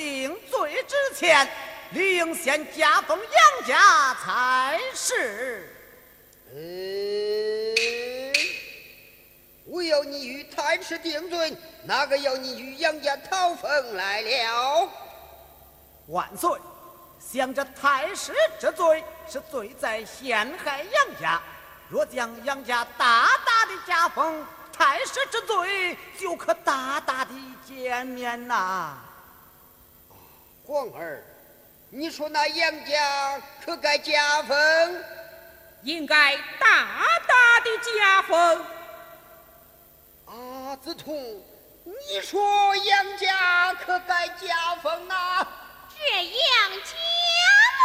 [0.00, 1.46] 定罪之前，
[1.90, 5.70] 理应先加封杨家才是。
[6.54, 8.34] 嗯，
[9.66, 14.88] 我要你与太师定罪，哪个要你与杨家讨封来了？
[16.06, 16.50] 万岁！
[17.20, 21.42] 想着太师之罪是罪在陷害杨家，
[21.90, 27.32] 若将杨家大大的加封，太师之罪就可大大的
[27.66, 28.96] 减免呐。
[30.70, 31.20] 皇儿，
[31.88, 35.04] 你说那杨家可该加封？
[35.82, 38.64] 应该大大的加封。
[40.26, 41.12] 阿，子通，
[41.82, 45.44] 你说杨家可该加封啊？
[45.88, 46.94] 这杨家
[47.80, 47.82] 母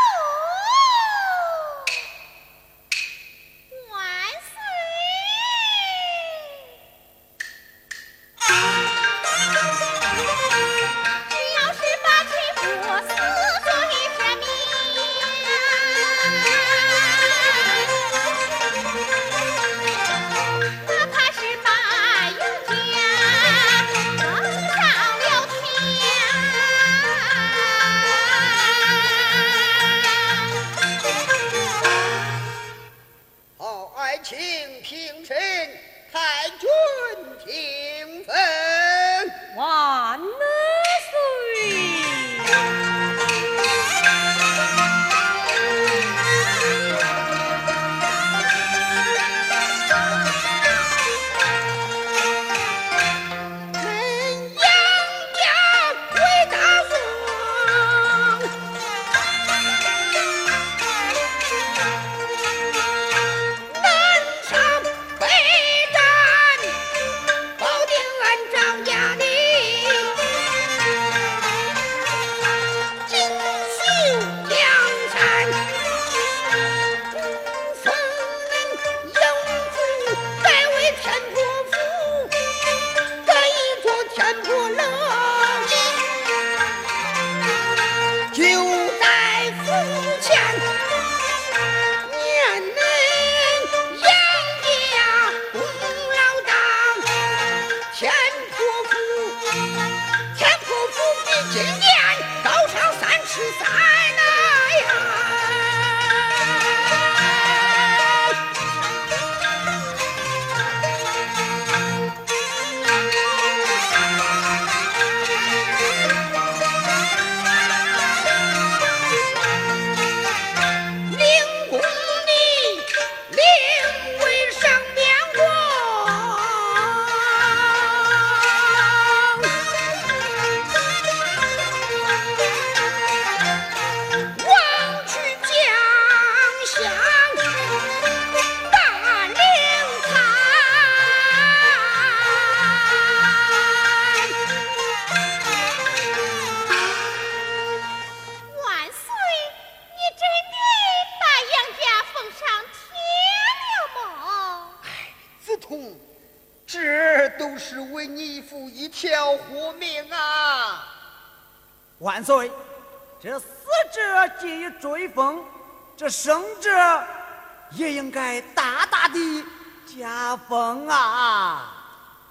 [168.05, 169.43] 应该大大的
[169.87, 171.73] 加封啊！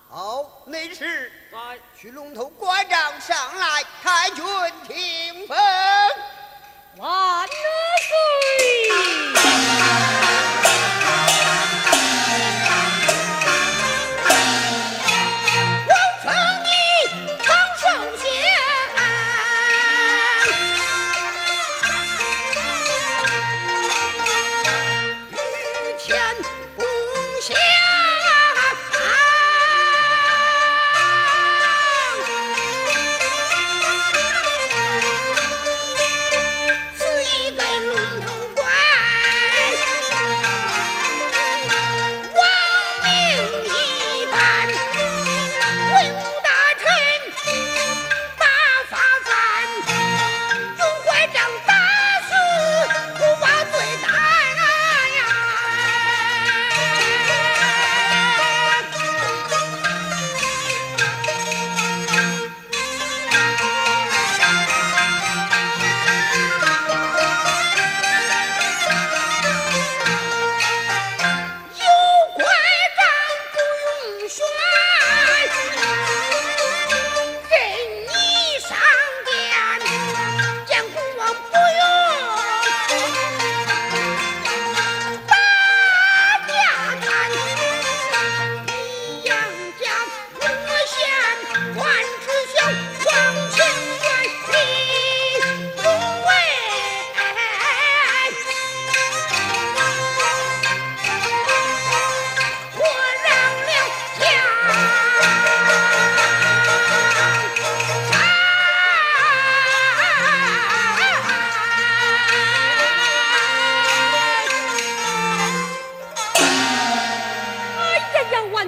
[0.08, 1.32] 好，内侍
[1.98, 4.44] 去龙头关帐上来，太君
[4.86, 5.23] 听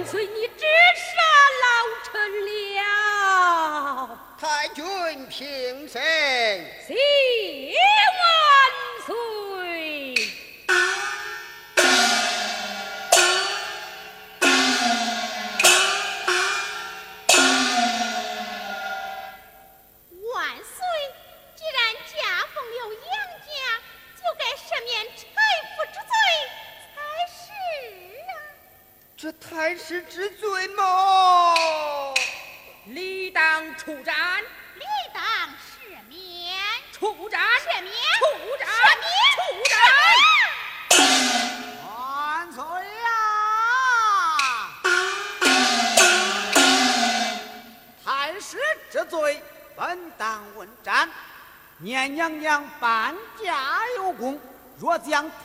[0.09, 0.63] 随你直
[0.95, 1.19] 杀
[1.63, 1.67] 老
[2.05, 2.11] 臣
[2.77, 4.17] 了。
[4.39, 4.83] 太君
[5.27, 5.99] 平身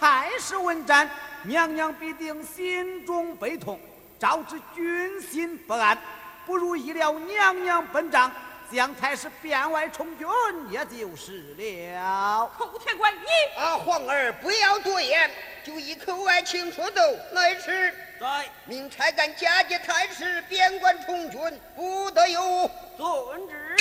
[0.01, 1.09] 太师问斩，
[1.43, 3.79] 娘娘必定心中悲痛，
[4.19, 5.97] 招致军心不安。
[6.45, 8.33] 不如意料娘娘本章，
[8.73, 10.27] 将太师变外充军，
[10.71, 12.51] 也就是了。
[12.59, 15.31] 寇天官，你啊，皇儿不要多言，
[15.65, 17.01] 就一口爱情说奏，
[17.33, 21.41] 乃是在命差干假借太师边关充军，
[21.77, 22.71] 不得有误。
[22.97, 23.77] 遵旨。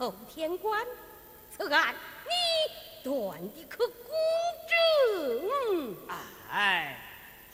[0.00, 0.06] 呀？
[0.06, 0.86] 寇天官，
[1.54, 3.94] 此案你断的可公
[4.66, 5.94] 正。
[6.50, 6.98] 哎，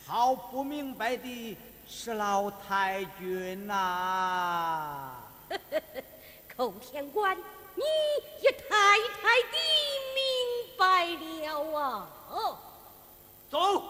[0.06, 5.16] 好不明白的是老太君呐、
[6.56, 7.36] 寇天官，
[7.74, 7.82] 你
[8.40, 9.58] 也太太的
[10.14, 10.24] 明
[10.78, 12.08] 白了啊！
[12.30, 12.58] 哦，
[13.50, 13.82] 走。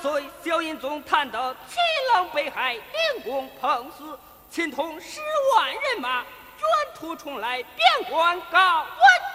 [0.00, 0.28] 岁！
[0.42, 1.76] 萧印宗探得秦
[2.14, 4.18] 郎被害，连公碰死，
[4.50, 5.20] 秦统十
[5.54, 8.88] 万人马卷土重来，边关告问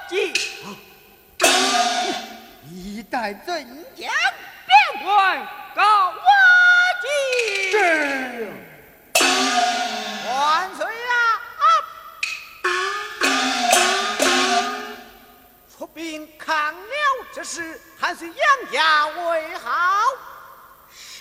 [0.09, 0.33] 计，
[2.71, 4.11] 一代怎讲？
[4.65, 6.19] 边关告问
[7.01, 7.71] 计。
[7.71, 8.51] 是。
[10.27, 11.15] 万岁啊！
[15.77, 16.83] 出兵抗辽
[17.31, 18.35] 之时，还是杨
[18.71, 19.69] 家为好。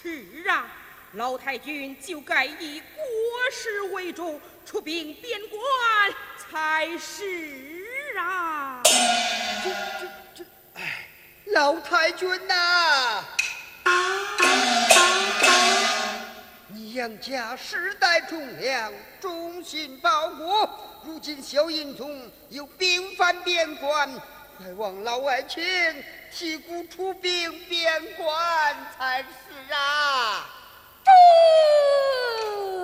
[0.05, 0.67] 是啊，
[1.13, 3.03] 老太君就该以国
[3.51, 5.59] 事为重，出兵边关
[6.37, 7.87] 才是
[8.19, 8.83] 啊！
[8.85, 10.45] 这这这，
[10.75, 11.09] 哎
[11.55, 13.25] 老太君呐、
[16.69, 20.69] 你杨家世代忠良，忠心报国，
[21.03, 24.11] 如今萧印宗又兵犯边关，
[24.57, 25.63] 快望老爱卿
[26.31, 30.47] 提鼓出兵边关才是啊！
[31.05, 32.84] 曾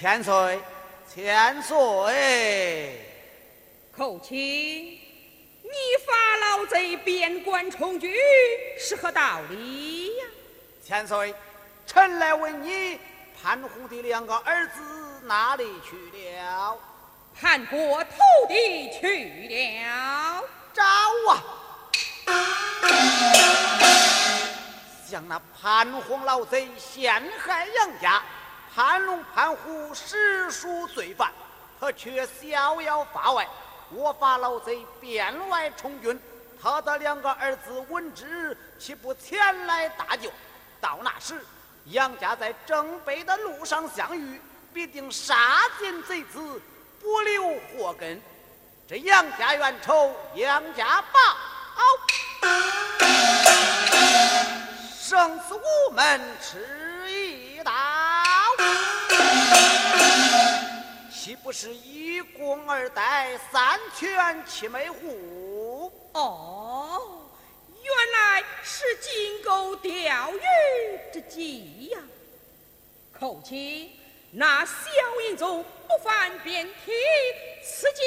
[0.00, 0.60] 千岁，
[1.12, 3.04] 千岁，
[3.90, 5.70] 寇卿，你
[6.06, 8.14] 发老贼边关充军
[8.78, 10.26] 是何道理呀？
[10.86, 11.34] 千岁，
[11.84, 13.00] 臣来问你，
[13.42, 14.80] 潘虎的两个儿子
[15.24, 15.96] 哪里去
[16.36, 16.78] 了？
[17.34, 18.14] 叛国投
[18.46, 20.44] 敌去了。
[20.72, 20.84] 找
[21.28, 21.42] 啊！
[25.10, 28.22] 将那潘洪老贼陷害杨家，
[28.78, 31.32] 潘龙、潘虎实属罪犯，
[31.80, 33.44] 他却逍遥法外。
[33.90, 36.16] 我法老贼变外充军，
[36.62, 40.30] 他的两个儿子闻之，岂不前来搭救？
[40.80, 41.44] 到那时，
[41.86, 44.40] 杨家在正北的路上相遇，
[44.72, 45.34] 必定杀
[45.80, 46.38] 尽贼子，
[47.00, 48.22] 不留祸根。
[48.86, 51.18] 这杨家冤仇，杨家报。
[55.00, 56.87] 生死无门，吃
[61.28, 65.92] 岂不是一宫二代，三全七美户？
[66.14, 67.28] 哦，
[67.82, 70.40] 原来是金钩钓鱼
[71.12, 71.98] 之计呀！
[73.12, 73.92] 寇卿，
[74.30, 74.74] 那萧
[75.28, 76.92] 银宗不犯边体，
[77.62, 78.02] 此计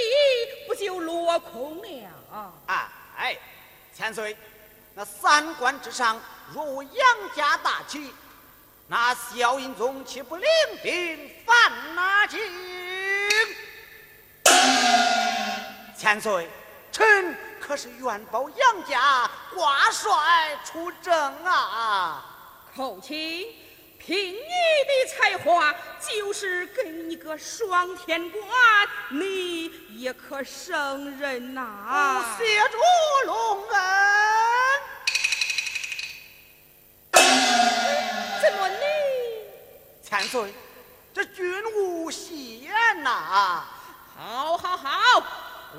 [0.67, 2.51] 不就落空了？
[3.15, 3.37] 哎，
[3.95, 4.35] 千岁，
[4.95, 6.19] 那三关之上
[6.51, 8.11] 若无杨家大旗，
[8.87, 10.47] 那萧银宗岂不领
[10.81, 12.80] 兵犯那境？
[16.01, 16.49] 千岁，
[16.91, 21.13] 臣可是愿保杨家挂帅出征
[21.45, 22.25] 啊！
[22.75, 23.45] 寇卿，
[23.99, 28.41] 凭你的才华，就是给你个双天官，
[29.09, 32.77] 你也可胜任呐、谢主
[33.27, 33.79] 隆恩。
[38.41, 38.85] 怎么你？
[40.01, 40.51] 千岁，
[41.13, 43.63] 这君无戏言呐！
[44.17, 45.23] 好，好，好，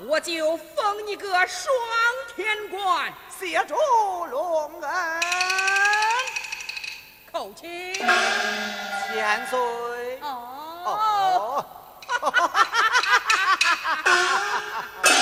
[0.07, 1.71] 我就封你个双
[2.35, 3.13] 天官。
[3.39, 3.75] 谢主
[4.25, 5.21] 隆恩。
[7.31, 10.19] 叩请，千岁。
[10.21, 11.63] 哦，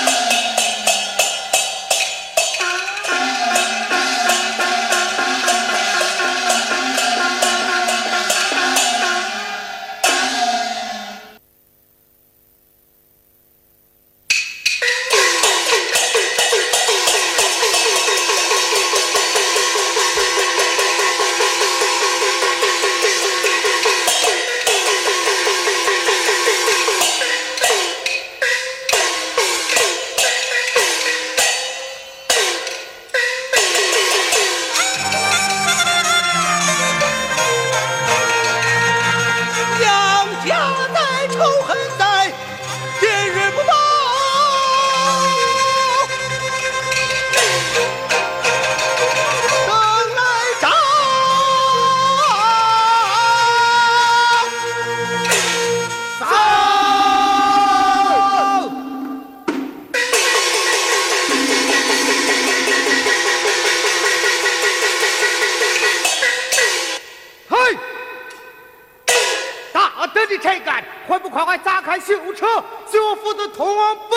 [71.22, 72.46] 不快快砸开囚车，
[72.90, 74.16] 救父子同往北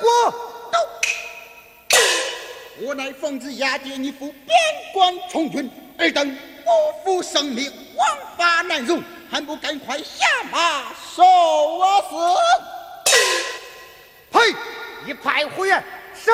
[0.00, 0.34] 国？
[2.80, 4.56] 我乃奉旨押解你赴边
[4.94, 6.70] 关从军，尔等不
[7.04, 10.84] 负生命，枉法难容，还不赶快下马
[11.16, 13.10] 受我死！
[14.30, 14.54] 呸！
[15.06, 15.82] 一派胡言！
[16.14, 16.32] 杀！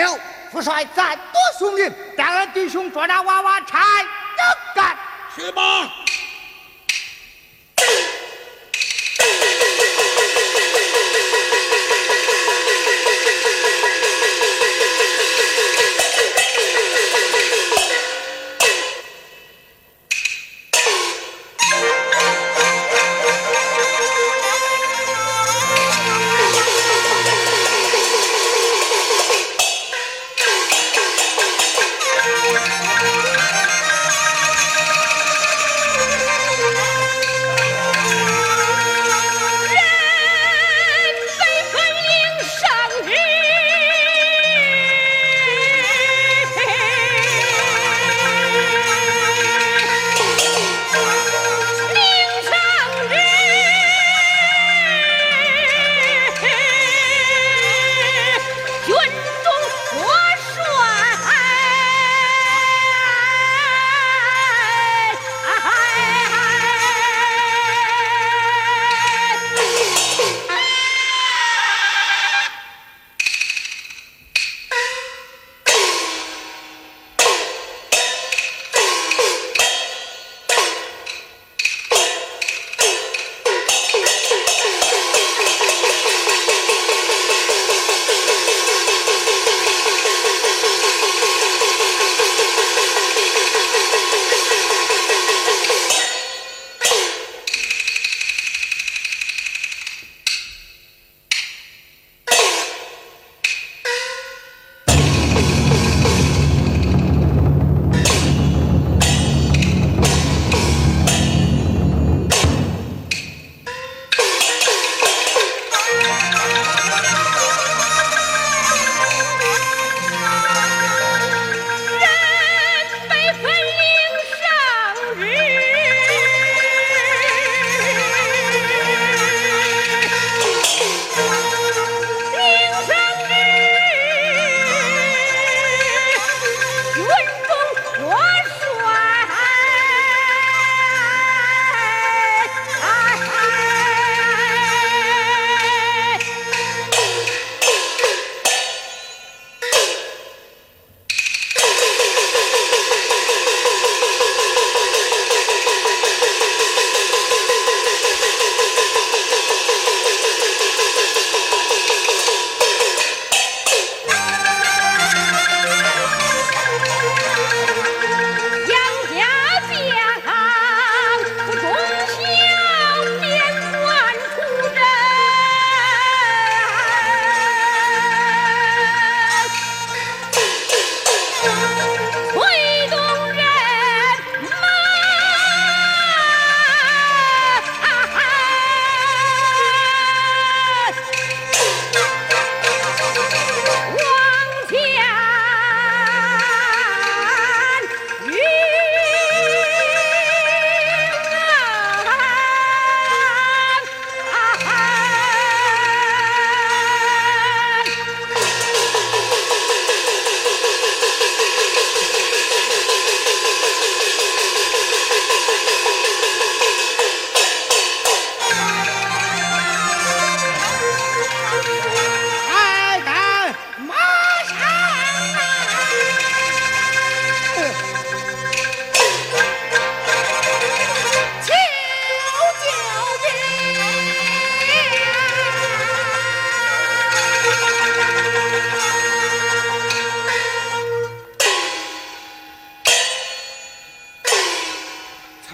[0.00, 0.18] 有。
[0.52, 4.96] 副帅再多送命，带俺弟兄捉那娃娃差着干。
[5.34, 5.90] 去吧。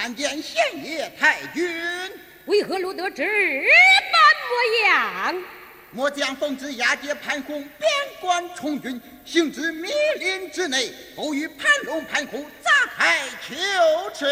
[0.01, 1.63] 参见县爷太君。
[2.47, 5.45] 为何落得这般模样？
[5.91, 13.55] 末将奉旨押解潘公边关充军，行至密林之内，偶遇盘龙、盘虎砸开囚
[14.15, 14.27] 车。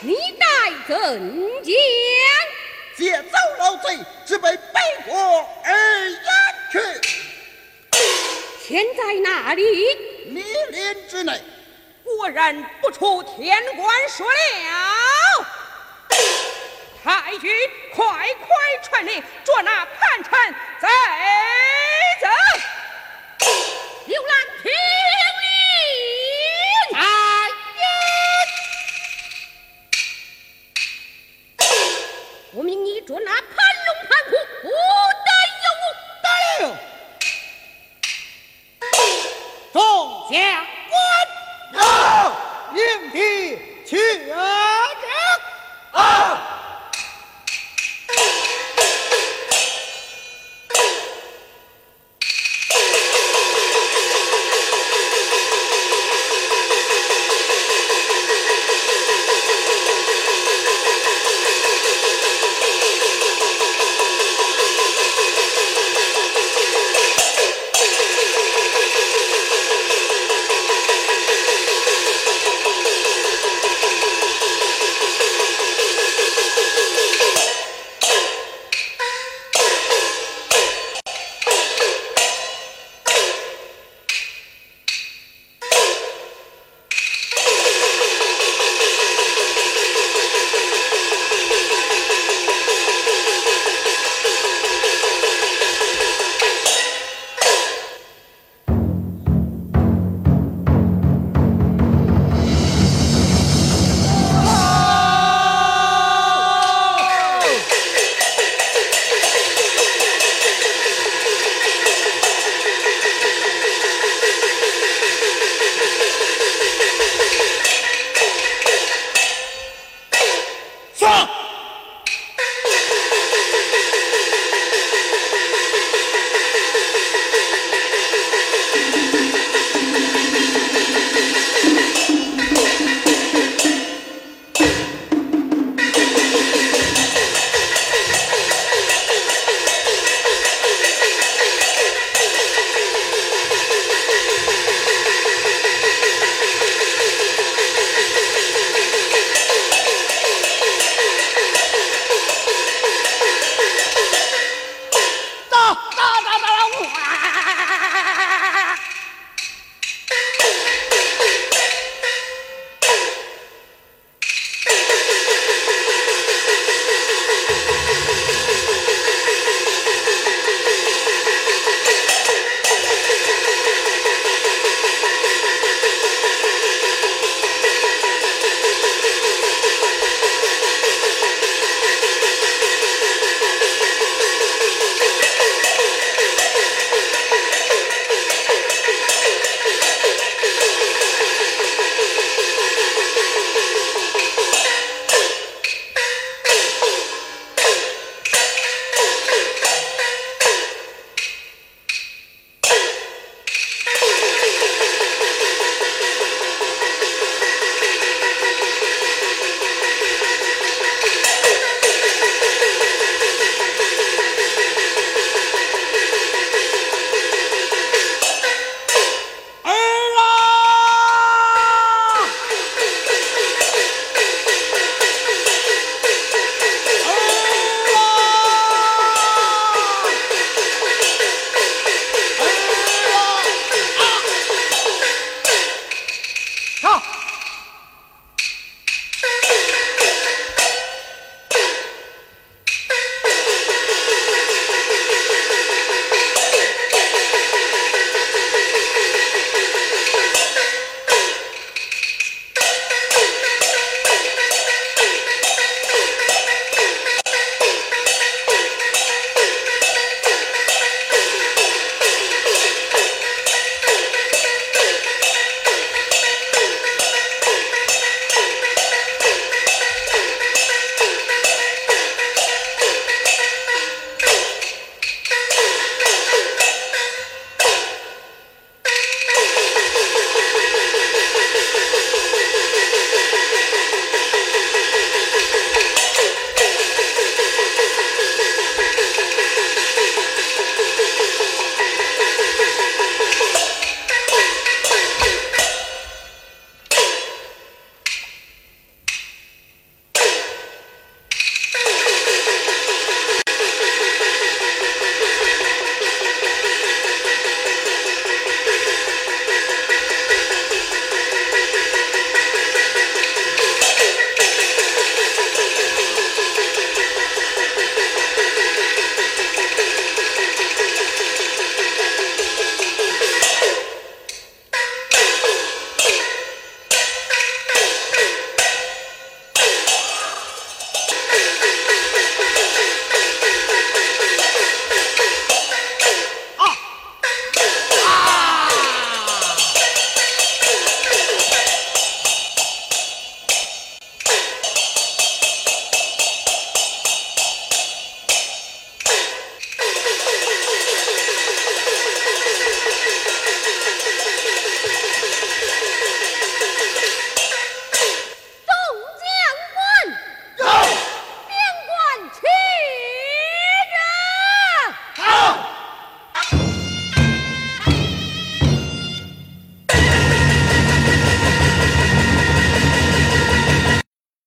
[0.00, 0.46] 你待
[0.86, 0.96] 怎
[1.64, 1.74] 讲？
[2.96, 6.20] 劫走老贼，只被背国而掩
[6.70, 6.78] 去。
[8.64, 9.64] 现在哪里？
[10.26, 10.40] 密
[10.70, 11.32] 林之内。
[12.04, 15.46] 果然不出天官说了。
[17.02, 17.50] 太君，
[17.94, 18.48] 快快
[18.82, 20.88] 传令，捉那叛臣，贼。